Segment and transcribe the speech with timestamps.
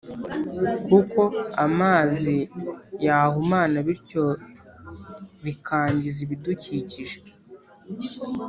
[0.87, 1.21] kuko
[1.65, 2.35] amazi
[3.05, 4.25] yahumana bityo
[5.43, 7.17] bikangiza ibidukikije